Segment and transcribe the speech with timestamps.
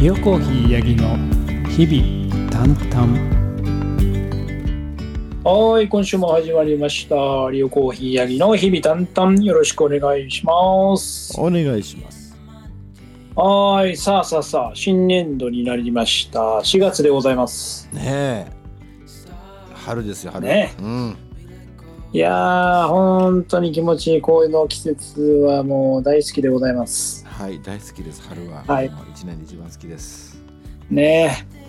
[0.00, 1.14] リオコーヒーヤギの
[1.68, 3.18] 日々淡々。
[5.44, 7.14] はい今週も始まりました。
[7.50, 9.44] リオコーヒーヤギの日々淡々。
[9.44, 11.38] よろしくお願いします。
[11.38, 12.34] お願いします。
[13.36, 16.40] はいさあさあさあ新年度になりました。
[16.40, 17.86] 4月でございます。
[17.92, 18.52] ねえ。
[19.74, 20.46] 春ですよ春。
[20.46, 21.29] ねうん
[22.12, 24.20] いやー本当に気持ちいい。
[24.20, 27.24] こういうの季節はもう大好きでございます。
[27.26, 28.22] はい大好きです。
[28.28, 28.88] 春ははい。
[28.88, 30.42] もう一年で一番好きです。
[30.90, 31.60] ねえ。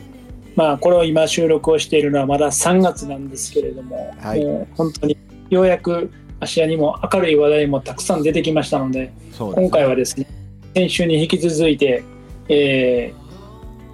[0.56, 4.44] まあこれを今収録をしているのはまだ3月なんですけれども、はい。
[4.44, 5.18] もう本当に
[5.52, 10.26] ようやく芦屋にも明るい話題もたくさん出てきましたのでそうです今回はですね
[10.74, 12.04] 先週に引き続いて、
[12.50, 13.22] えー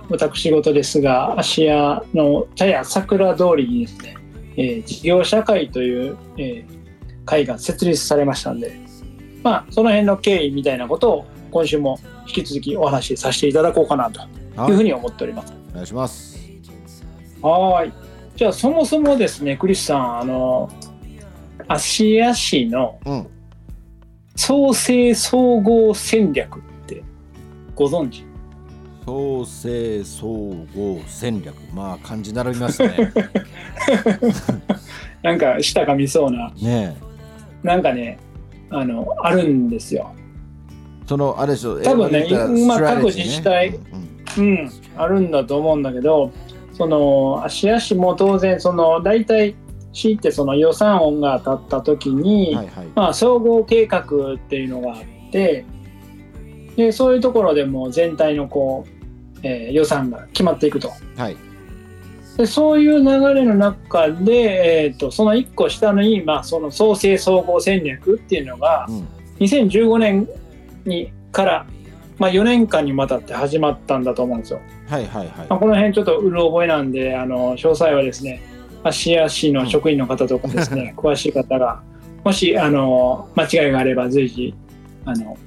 [0.09, 4.16] 私事ですが芦屋の茶屋桜通りにですね、
[4.57, 6.77] えー事業社会という、えー
[7.25, 8.71] 会が設立されましたんで
[9.43, 14.22] まあその辺の経緯みたいなことを今週も引き続きお話しさせていただこうかなと
[14.55, 15.53] はいいうふうに思っております。
[15.72, 16.39] お願いします。
[17.41, 17.94] はーい。
[18.38, 20.69] じゃあそもそもですね、クリスさん、あの、
[21.67, 23.27] 芦屋市のうん。
[24.36, 27.03] 創生総合戦略って
[27.75, 28.23] ご存知？
[29.05, 30.27] 創生総
[30.75, 31.55] 合戦略。
[31.73, 33.11] まあ漢字並びますね
[35.23, 37.67] なんか舌がみそうな、ねえ。
[37.67, 38.19] なんかね、
[38.69, 40.11] あの、あるんですよ。
[41.07, 42.27] そのあれでしょ多分ね
[42.67, 43.80] まあ各自治体
[44.38, 46.31] うんうん、あるんだと思うんだけど、
[46.73, 49.55] その芦屋市も当然、その大体
[49.93, 52.88] 市ってその予算音が当たった時に、はいはい。
[52.93, 54.03] まあ、総合計画
[54.35, 55.65] っていうのがあって
[56.75, 60.91] でそういうところでも全体のこう、えー予算が決まっていくと。
[61.15, 61.38] はい
[62.38, 69.07] でそういう流れの中で、えー、とその1個下に、まあ、その創生総合戦略っていうのがうん。
[69.39, 70.27] 2015年
[70.85, 71.65] にから、
[72.17, 74.59] まあ、4年間にわたって始まったんだと思うんですよ。
[74.88, 78.42] はいはいまあ、はこの辺ちょっとうる覚えなんであの詳細はですね
[78.83, 81.83] 芦屋市の職員の方とかですね、詳しい方が
[82.23, 84.55] もしあの間違いがあれば随時
[85.05, 85.37] あの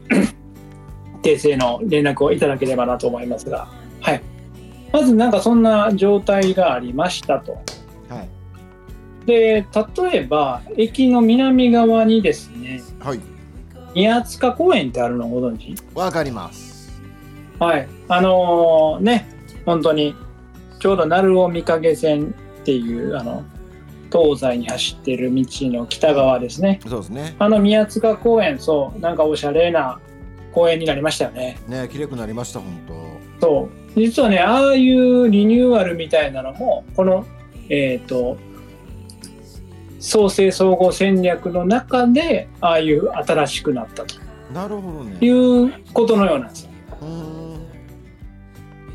[1.23, 3.67] 訂正の連絡をいただければなと思いますが、
[4.01, 4.23] はい、
[4.93, 7.53] まずなんかそんな状態がありましたと。
[7.53, 8.29] いはい。
[9.27, 9.67] で
[10.03, 13.21] 例えば駅の南側にですねはい。
[13.95, 15.75] 宮塚公園ってあるのご存知？
[15.95, 16.93] わかります。
[17.59, 19.29] はい、あのーね、
[19.67, 20.15] 本当に
[20.79, 23.45] ちょうど鳴尾御影線っていうあの
[24.11, 26.81] 東西に走っている道の北側ですね。
[26.87, 27.37] そうですね。
[27.39, 30.01] あの宮塚公園、そう、なんかおしゃれな
[30.53, 31.59] 公園になりましたよね。
[31.69, 32.73] ね綺麗くなりました本
[33.41, 37.27] そう、実はね、ああいうリニューアルみたいなのも、この、
[37.69, 38.37] えっ、と、
[39.99, 44.15] 創生総合戦略の中で、ああいう新しくなったと。
[44.49, 45.17] 当なるほどね。
[45.21, 46.71] いうことのようなんですよ。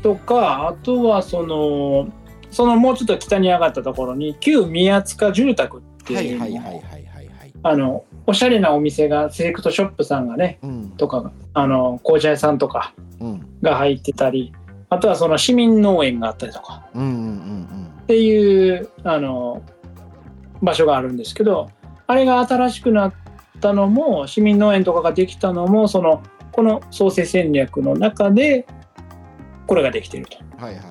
[0.02, 2.12] とかあとはその
[2.52, 7.52] そのもうちょっと北に上がったところに旧宮塚住宅ってはいいうはいはいはいはいはい。
[7.62, 10.90] あのおしゃれなお店がセレクトショップさんがねうん。
[10.90, 13.46] とかがあの紅茶屋さんとかうん。
[13.62, 14.52] が入ってたり
[14.88, 16.88] あとはその市民農園があったりとか。
[16.94, 19.64] うんうんうんっていうあの
[20.62, 21.72] 場所があるんですけど
[22.06, 23.12] あれが新しくなっ
[23.60, 28.64] たのも市民農園とかができたのもそのこの創生戦略の中で
[29.66, 30.38] これができていると。
[30.40, 30.84] うんはいはい。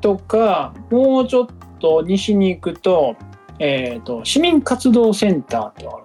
[0.00, 1.48] とかもうちょっ
[1.80, 3.14] と西に行くと,、
[3.58, 6.04] えー、と市民活動センターってある。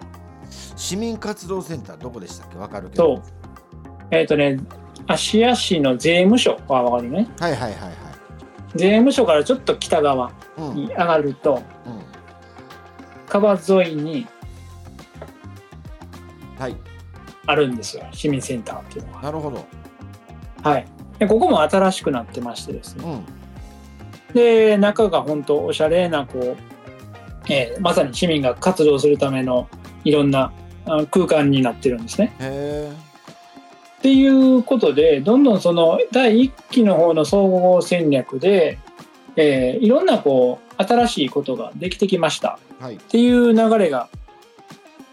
[0.75, 2.57] 市民活動センターどこでしたっけ？
[2.57, 3.16] わかるけど。
[3.16, 3.22] と
[4.12, 4.59] えっ、とね
[5.08, 7.92] 芦屋市の税務署は分かるねはいはいはいはい。
[8.76, 10.76] 税務署からちょっと北側うんうん。
[10.76, 11.62] に上がると
[13.28, 14.28] 川沿いに
[16.58, 16.76] はい。
[17.48, 19.22] あるんですよ市民センターっていうのが。
[19.24, 19.66] なるほど。
[20.64, 20.86] はい。
[21.20, 23.04] でここも新しくなってましてですね。
[23.06, 24.34] うん。
[24.34, 26.58] で中が本当おしゃれなこう、
[27.52, 29.68] えーまさに市民が活動するための
[30.04, 30.52] いろんな
[30.86, 32.34] あ空間になってるんですね。
[32.40, 33.05] へえ
[34.06, 38.78] っていうことでどんどんその第1期の方の総合戦略で、
[39.36, 44.07] えーいろんなこう新しいことができてきましたはいっていう流れが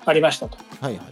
[0.05, 0.59] ありましたと。
[0.83, 1.06] はいはい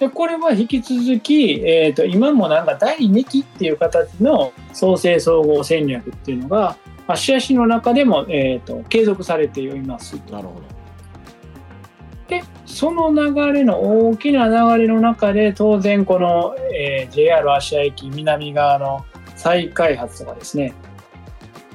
[0.00, 6.76] でこれは引き続き、えー、と今もなんか第2期っていう形の創生総合戦略っていうのが
[7.06, 10.16] 芦屋市の中でも、えー、と継続されています。
[10.32, 10.79] なるほど
[12.30, 19.04] でその流れの大きな流れの中で当然この、えー JR 芦屋駅南側の
[19.36, 20.72] 再開発とかですね。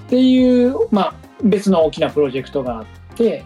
[0.08, 2.86] っていう、まあ、別の大きなプロジェクトがあっ
[3.16, 3.44] て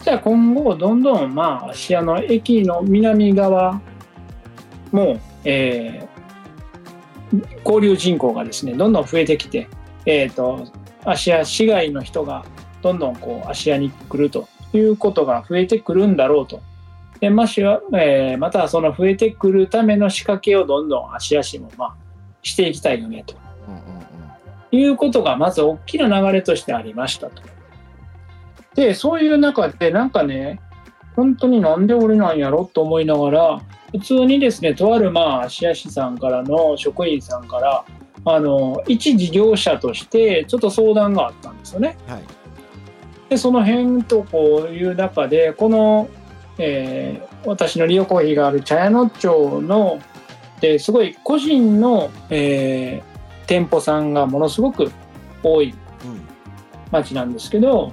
[0.00, 3.80] じゃあ今後どんどんまあ芦屋の駅の南側
[4.90, 6.08] も、えー
[7.64, 9.68] 交流人口がですねどんどん増えてきて、
[10.06, 10.66] えーと、
[11.04, 12.44] 芦屋市外の人が
[12.80, 14.48] どんどんこう芦屋に来ると。
[14.72, 16.60] いうことが増えてくるんだろうと。
[17.20, 21.94] でましはえー、またその増えてくるための仕掛けをどんどん芦屋市も、まあ、
[22.42, 23.34] していきたいよねと、
[23.66, 27.42] うんうんうん、いうことがまず大きな流れとしてありましたと。
[28.74, 30.60] でそういう中でなんかね
[31.16, 33.60] 本当になんで俺なんやろと思いながら
[33.90, 37.84] 普通にですねとあるまあ芦屋市さんからの職員さんから
[38.24, 41.96] あの一事業者としてちょっと相談があったんですよね。
[42.06, 42.22] はい、
[43.28, 46.08] でその辺とこういう中でこの、
[46.58, 50.00] えー、私の利用コーヒーがある茶屋野町の
[50.60, 54.90] ですごい個人の、えー、店舗さんがものすごく
[55.42, 55.74] 多い
[56.90, 57.92] 町なんですけど、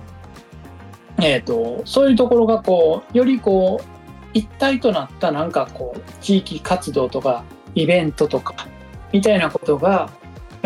[1.22, 3.86] えーと、そういうところがこうよりこう
[4.34, 7.44] 一体となったなんかこう地域活動とか
[7.74, 8.68] イベントとか
[9.12, 10.10] みたいなことが、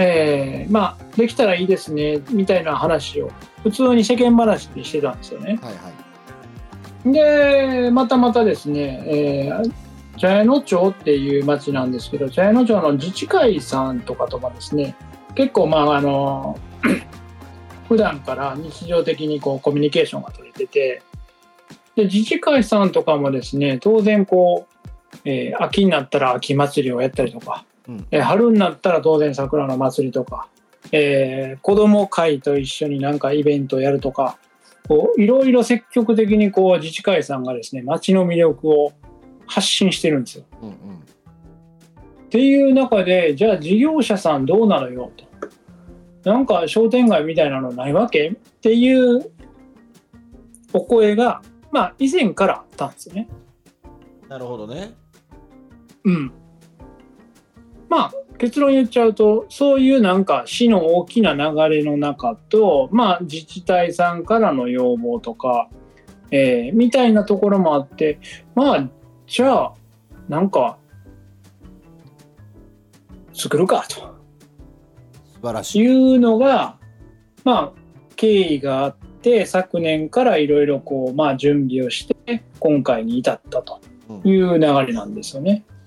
[0.01, 3.29] えー、まあできたらいいですねみたいな話を
[3.63, 5.59] 普通に世間話でしてたんですよね。
[5.61, 5.91] はいは
[7.05, 9.73] い、でまたまたですね、えー、
[10.17, 14.95] 茶屋野町っていう町なんですけど茶屋野町の自治会さんとかとかですね
[15.35, 16.57] 結構まああの
[17.89, 21.01] 普段から日常的にこうコミュニケーションが取れてて
[21.95, 30.47] で自治会さんとかもですね当然こう、えー、秋になったら秋祭りをやったりとか、うん、えー、春になったら当然桜の祭りとか、
[30.91, 34.37] えー、子ども会と一緒になんかイベントをやるとか
[34.87, 38.93] こういろいろ積極的にこう自治会さんがですね町の魅力を
[39.47, 40.45] 発信してるんですよ。
[40.61, 40.75] うんうん、っ
[42.29, 45.27] ていう中でじゃあ事業者さんどうなのよと。
[46.29, 49.31] なんか商店街みたいなのないわけっていう
[50.73, 51.41] お声が、
[51.71, 53.29] まあ、以前からあったんですよね。
[54.27, 54.93] なるほどね。
[56.03, 56.31] うん。
[57.89, 65.69] まあ結論言っちゃうとそういうなんか市の大きな流れの中と、まあ、自治体さんからの要望とか、
[66.31, 68.19] えー、みたいなところもあって
[68.55, 68.89] まあ
[69.27, 69.73] じゃあ
[70.29, 70.77] なんか
[73.39, 74.19] 作るかと。
[75.33, 75.83] 素晴らしい。
[75.83, 76.77] いうのが、
[77.45, 77.79] まあ、
[78.17, 83.79] 経緯があって、昨年からいろいろこう、まあ、準備をして、今回に至ったと
[84.25, 85.63] いう流れなんですよね。
[85.69, 85.78] うん、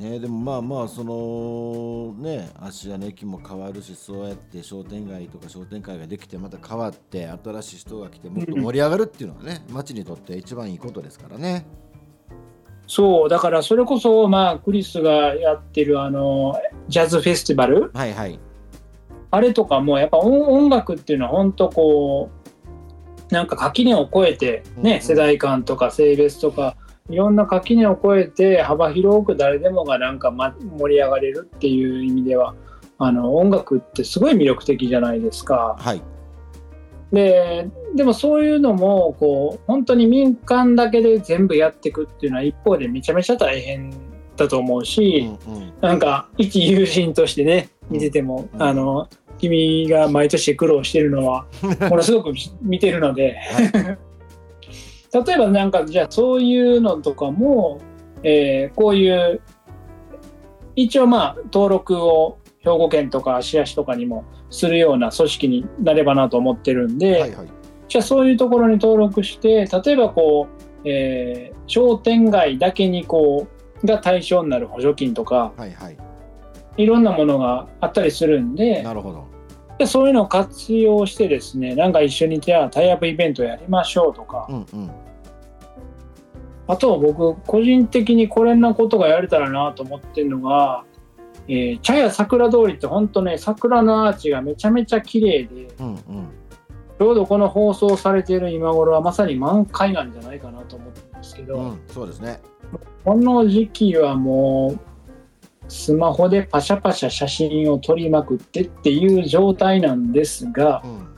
[0.00, 11.66] ね、でもまあまあそのね芦屋の駅も変わるしそうやって商店街とか商店会ができてまた変わって新しい人が来てもっと盛り上がるっていうのはね、町にとって一番いいことですからね。
[12.86, 16.58] そうだからそれこそまあクリスがやってるあの
[16.88, 18.40] ジャズフェスティバル、はいはい、
[19.30, 22.30] あれとかもやっぱ音楽っていうのは本当こ
[23.30, 26.76] うなんか垣根を越えてね、うんうん、世代間とか性別とか
[27.10, 32.54] いろんな垣根を越えて幅広く誰でもがなんか、ま、盛り上がれるっていう意味では
[32.98, 35.76] あの音楽ってすごい魅力的じゃないですか。
[35.78, 36.02] はい。
[37.12, 43.92] ででもそういうのもこう本当に民間だけで全部やっていくっていうのは一方でめちゃめちゃ大変
[44.36, 49.08] だと思うし、うんうん、なんか一友人としてね見てても、うん、あの
[49.38, 51.46] 君が毎年苦労してるのは
[51.88, 52.32] ものすごく
[52.62, 53.38] 見てるので、
[55.12, 57.80] 例えばなんかじゃあそういうのとかも、
[58.22, 59.40] えー、こういう
[60.76, 67.48] 一応まあ登録を兵庫県とか芦屋市とかにもするような組織になればなと思ってるんで、はいはい、
[67.88, 70.48] じゃあそういうところに登録して例えばこ
[70.84, 73.46] う、えー、商店街だけにこ
[73.82, 75.96] うが対象になる補助金とか、はいはい、
[76.76, 79.26] いろんなものがあったりするんでなるほど
[79.80, 84.90] でそういうのを活用してですねなんか一緒にじゃあタイアップイベントやりましょうとか、うんうん、
[86.66, 90.84] あと僕個人的にこれなことがやれたらなと思ってるのが
[91.48, 95.98] えー、茶屋桜通りって本当ね桜のアーチがめちゃめちゃ綺麗で、うんうん、
[96.98, 102.40] ちょうどこの放送されている今頃はまさに満開なんじゃないかなと思ってるんですけど、うん、そうですね。
[103.04, 104.89] この時期はもう
[105.70, 111.08] スマホでパシャパシャ写真を撮りまくってっていう状態なんですが、うん、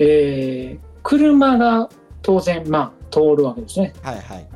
[0.00, 1.88] えー、車が
[2.22, 3.94] 当然まあ通るわけですね。
[4.02, 4.48] はいはい。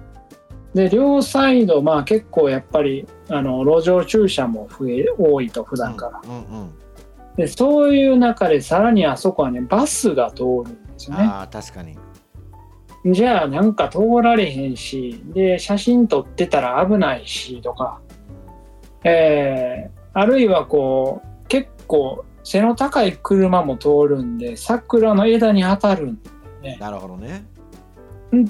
[0.74, 6.74] で両サイドまあ結構やっぱりあの路上駐車も増え多いと普段から、うんうんうん、
[7.36, 11.24] でそういう中でさらにあそこはねバスが通るんですよね。
[11.30, 11.96] あ確かに。
[13.06, 18.00] じゃあなんか通られへんしで写真撮ってたら危ないしとか
[19.04, 26.78] えー、あるいはこう結構背の高い車も通るんで桜の枝に当たるんだよね。
[26.80, 27.44] なるほどね。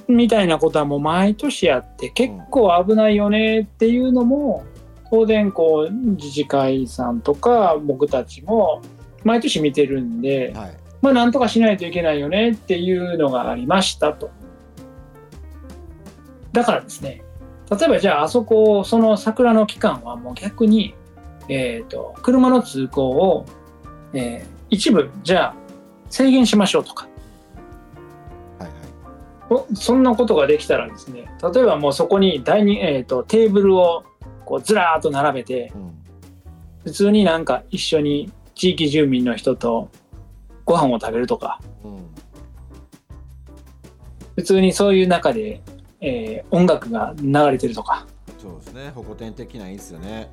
[0.08, 4.64] みたいなことはもう毎年やって結構危ないよねっていうのも
[5.10, 8.80] 当然こう自治会さんとか僕たちも
[9.24, 10.76] 毎年見てるんで、はい。
[11.02, 14.30] まあなんとかしないといけないよねっていうのがありましたと。
[16.52, 17.23] だからですね、
[17.70, 20.94] 例えばじゃああそこ、その桜の期間はもう逆に、
[21.48, 23.46] えっ、と、車の通行を、
[24.12, 25.54] えー一部じゃあ
[26.10, 27.08] 制限しましょうとか、
[28.58, 28.78] はいはい。
[29.50, 34.04] おそんなことができたらですね、例えばもうそこに第二、えー、とテーブルを
[34.44, 35.94] こうずらーっと並べて、うん。
[36.84, 39.90] 普通になんか一緒に地域住民の人と
[40.64, 42.06] ご飯を食べるとか、うん。
[44.36, 45.62] 普通にそういう中で、
[46.04, 48.06] えー音楽が流れてるとか、
[48.38, 50.30] そうですね保護点的ないいっすよね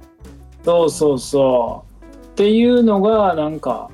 [0.66, 2.25] そうそうそう。
[2.28, 3.90] っていうのがなんか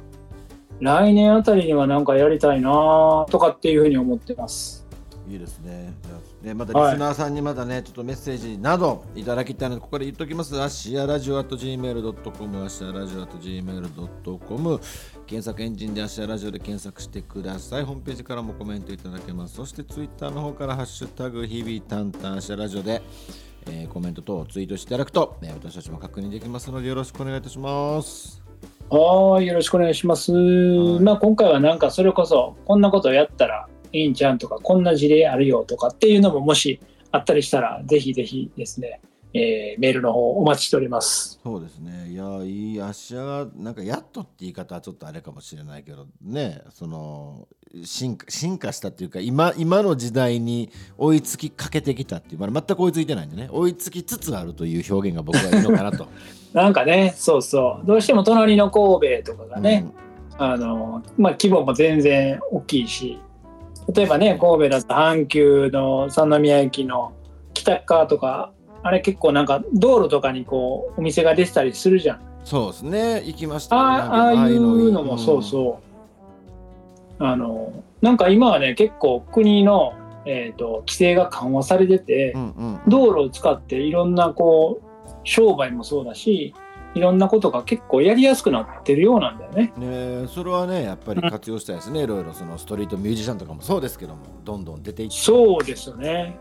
[0.80, 4.86] 来年あたりにはなんかやりたいなとかっていうふうに思ってます。
[5.30, 5.94] いいですね。
[6.04, 10.60] じゃあねまたリスナーさんにまだね、ちょっとメッセージなどいただきたいので、ここで言っときます。
[10.62, 14.80] アシアラジオ at gmail.com、アシアラジオ at gmail.com、
[15.26, 17.84] 検索エンジンでアシアラジオで検索してください。
[17.84, 19.56] ホームページからもコメントいただけます。
[19.56, 23.02] そしてツイッターの方からハッシュタグ日々タンタンアシアラジオで、
[23.66, 28.44] えーコメント等をツイートしていただくと、えー私たちも確認できますのでよろしくお願いいたします。
[28.90, 30.32] はい、よろしくお願いします。
[30.32, 36.80] まあ今回はなんかそれこそこんなことやったらいいんちゃんとかこんな事例あるよとかっていうのももし
[37.12, 39.02] あったりしたらぜひぜひですね、
[39.34, 41.40] えーメールの方お待ちしております。
[41.44, 42.10] そうですね。
[42.10, 47.48] いや、いい芦屋が、なんかやっとって言い方はちょっとあれかもしれないけど、ね、その、
[47.84, 56.08] 進化進化したっていうか、今今の時代に追いつきかけてきたっていう、まだ全く追いついてないんでね、追いつきつつあるという表現が僕はいいのかなと。
[56.54, 59.86] なんかね、そうそう、どうしても隣の神戸とかがね、
[60.40, 63.20] あのまあ、規模も全然大きいし
[63.94, 67.14] 例えばね神戸だと阪急の三宮駅の
[67.54, 68.52] 北側とか
[68.84, 72.22] あれ結構なんか道路とかにこうお店が出てたりするじゃん。
[72.22, 75.82] うんそうですね、行きましたああああいうのもそううそ
[77.20, 77.24] う。
[77.24, 82.38] あのなんか今はね結構国の、えー、と規制が緩和されてて、ん。
[82.38, 86.54] うんうん道路を使っていろんなこう商売もそうだし
[86.98, 89.74] いろんなことが結構やりやすくなってるようなんだよね。
[89.78, 95.16] ね、それはね、やっぱり活用したいですね、いろいろそのストリートミュージシャンとかもそうですけども、どんどん出ていって。
[95.16, 96.36] そうですよね。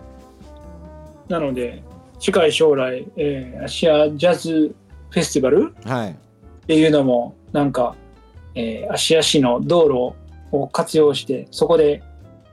[1.28, 1.82] なので、
[2.18, 4.74] 近い将来、えー、アシアジャズ
[5.10, 6.10] フェスティバルはい。
[6.10, 6.14] っ
[6.66, 7.94] ていうのも、なんか、
[8.54, 10.14] えー、芦屋市の道
[10.52, 12.02] 路を活用して、そこで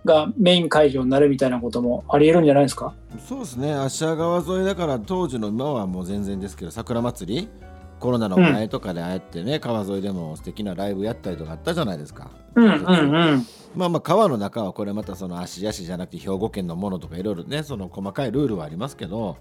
[0.05, 2.93] がメイン会場になるみたいなこともありえるんじゃないですか？
[3.25, 7.49] そうですね、芦屋川沿いだから当時の今はもう全然ですけど桜祭り
[8.03, 12.31] コロナの前とかでああやってね、川沿いでも素敵なライブやったりとかあったじゃないですか。
[12.53, 13.47] うんうんうん。
[13.77, 19.37] まあまあ川の中はこれまたその芦屋市じゃなくて兵庫県のものとかいろいろねその細かいルールはありますけど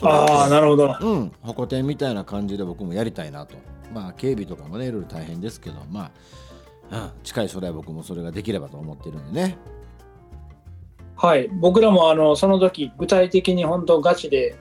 [0.00, 0.96] ああ、なるほど。
[0.98, 3.56] うんホコ天みたいな感じで僕もやりたいなと
[3.92, 6.10] まあ警備とかもねいろいろ大変ですけどま
[6.90, 9.58] あ、うん、近い将来僕もそれができればと思ってるんでね
[11.16, 11.48] はい。
[11.48, 14.56] 僕らもあのその時、具体的に本当ガチで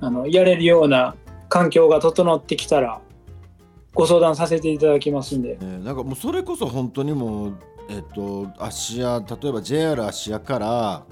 [0.00, 1.16] あのやれるような
[1.54, 3.00] 環境が整ってきたら、
[3.94, 5.56] ご相談させていただきますんで。
[5.56, 7.52] ねなんかもうそれこそ本当にもう
[7.88, 11.04] えっと芦屋例えば JR 芦屋から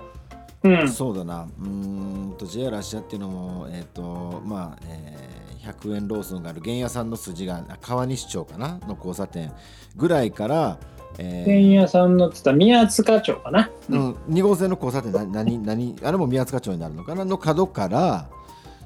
[0.64, 0.88] うん。
[0.88, 8.80] そうだな、うーんと JR 芦屋っていうのも、えっ、と、まあ、えー100円ローソンがある原屋さんの筋があ川西町かな？
[8.88, 9.52] の交差点
[9.94, 10.80] ぐらいから、
[11.18, 13.70] え天屋さんのって言ったら宮塚町かな？
[13.88, 17.24] ーうん、2号線の交差点な何何あれも宮塚町になるのかな？
[17.24, 18.28] の角から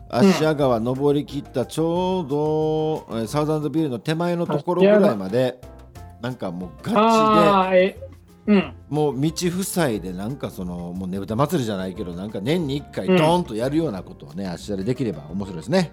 [0.08, 5.60] 芦屋川登り切ったちょうど、えーサウザンドビルの手前のところぐらいまで
[6.20, 8.06] なんかもうガチで
[8.46, 8.74] うん。
[8.88, 9.32] もう道
[9.62, 15.92] 塞いでなんかそのもうねぶた祭りじゃないけどなんか年に1回ドーンとやるようなことをね、芦屋でできれば面白いですね。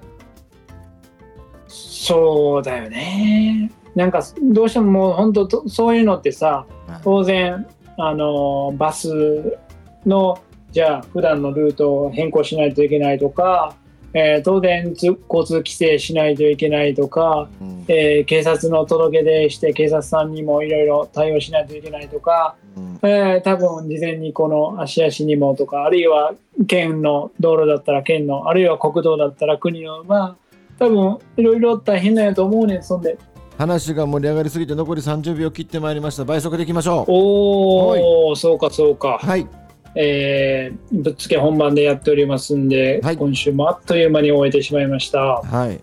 [1.68, 3.72] そうだよね。
[3.96, 7.66] なんかどうしてももう本当とそういうのってさ、はい当然
[7.98, 9.58] あのバス
[10.06, 10.40] の
[10.72, 13.76] じゃあ普段のルートを変更しないといけないとか、
[14.14, 17.86] えー当然つ交通規制しないといけないとか、うん。
[17.88, 23.00] えー警察の届け出して警察さんにもいろいろ対応しないといけないとか、うん。
[23.02, 26.34] えー多分事前にこの芦屋市にもとかあるいは
[26.68, 30.36] 県の道路だったら県のあるいは国道だったら国のまあ
[30.80, 33.18] 多分いろいろ大変なんやと思うねんそんで。
[33.58, 36.26] 話が盛り上がりすぎて残り30秒切ってまいりました。
[36.26, 37.12] 倍速でいきましょう。
[37.12, 39.48] おおそうかそうか、はい
[39.96, 43.18] えーぶっつけ本番でやっておりますんで、はい。
[43.18, 45.20] 今週もあっという間に終えてしまいました。
[45.20, 45.82] はい。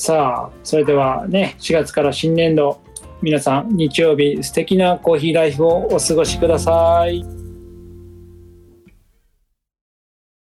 [0.00, 2.80] さあそれではね4月から新年度
[3.20, 7.39] 皆さん日曜日素敵なコーヒーライフをお過ごしください